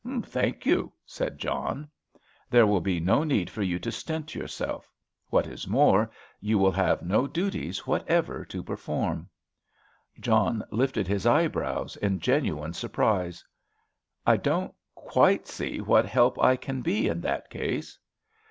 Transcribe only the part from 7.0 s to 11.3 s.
no duties whatever to perform!" John lifted his